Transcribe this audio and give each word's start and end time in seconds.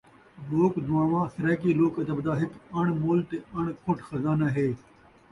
لوک 0.49 0.73
دعاواں 0.87 1.25
سرائیکی 1.35 1.71
لوک 1.79 1.93
ادب 2.01 2.17
دا 2.25 2.33
ہک 2.39 2.51
اَݨ 2.77 2.85
مُل 3.01 3.19
تے 3.29 3.37
اَݨ 3.57 3.65
کھُٹ 3.83 3.97
خزانہ 4.07 4.47
ہے۔ 4.55 4.67